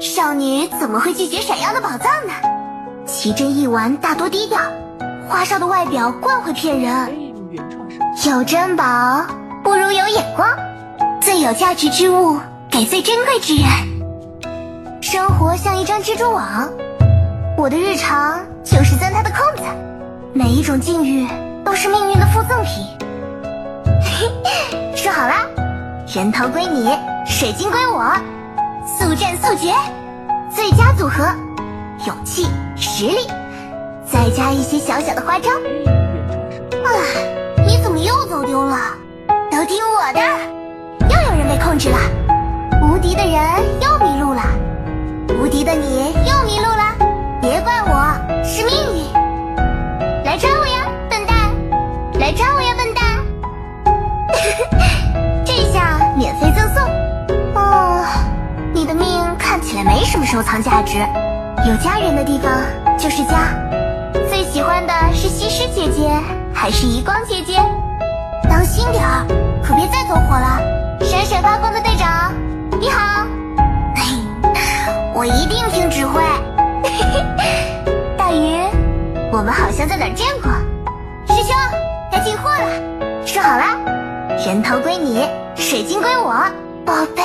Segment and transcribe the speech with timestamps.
[0.00, 2.32] 少女怎么会拒绝闪耀的宝藏呢？
[3.06, 4.58] 奇珍异玩大多低调，
[5.28, 7.08] 花哨的外表惯会骗人。
[8.26, 9.24] 有珍宝
[9.62, 10.48] 不如有眼光，
[11.20, 12.36] 最有价值之物
[12.70, 13.64] 给最珍贵之人。
[15.00, 16.68] 生活像一张蜘蛛网，
[17.56, 19.62] 我的日常就是钻它的空子。
[20.32, 21.26] 每一种境遇
[21.64, 22.84] 都是命运的附赠品。
[24.96, 25.46] 说好啦，
[26.12, 26.90] 人头归你，
[27.24, 28.12] 水晶归我，
[28.86, 29.72] 速战速决，
[30.54, 31.24] 最佳组合，
[32.06, 33.26] 勇气、实力，
[34.06, 35.50] 再加一些小小的花招。
[35.50, 36.88] 啊，
[37.66, 38.78] 你怎么又走丢了？
[39.50, 40.20] 都听我的！
[41.08, 41.98] 又有人被控制了，
[42.80, 43.34] 无敌的人
[43.80, 44.42] 又迷路了，
[45.36, 46.94] 无敌的你又迷路了，
[47.42, 49.12] 别怪我，是命运。
[50.24, 51.52] 来抓我呀，笨蛋！
[52.20, 53.04] 来抓我呀，笨蛋！
[60.06, 60.98] 什么收藏价值，
[61.68, 62.50] 有家人的地方
[62.96, 63.52] 就是家。
[64.30, 66.08] 最喜欢的是西施姐姐
[66.54, 67.60] 还是遗光姐姐？
[68.48, 69.26] 当心点儿，
[69.64, 70.60] 可别再走火了。
[71.04, 72.32] 闪闪发光的队长，
[72.80, 73.26] 你好。
[75.12, 76.22] 我一定听指挥。
[78.16, 78.60] 大鱼，
[79.32, 80.52] 我们好像在哪儿见过。
[81.34, 81.54] 师兄，
[82.12, 83.26] 该进货了。
[83.26, 83.64] 说好了，
[84.46, 85.26] 人头归你，
[85.56, 86.32] 水晶归我，
[86.84, 87.22] 宝贝。